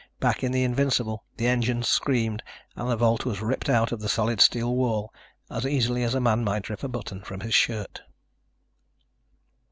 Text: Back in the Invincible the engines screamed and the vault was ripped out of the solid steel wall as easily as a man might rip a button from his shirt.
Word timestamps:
Back 0.19 0.43
in 0.43 0.51
the 0.51 0.63
Invincible 0.63 1.25
the 1.37 1.45
engines 1.45 1.87
screamed 1.87 2.41
and 2.75 2.89
the 2.89 2.95
vault 2.95 3.23
was 3.23 3.39
ripped 3.39 3.69
out 3.69 3.91
of 3.91 3.99
the 3.99 4.09
solid 4.09 4.41
steel 4.41 4.75
wall 4.75 5.13
as 5.51 5.63
easily 5.63 6.01
as 6.01 6.15
a 6.15 6.19
man 6.19 6.43
might 6.43 6.69
rip 6.71 6.81
a 6.83 6.87
button 6.87 7.21
from 7.21 7.41
his 7.41 7.53
shirt. 7.53 8.01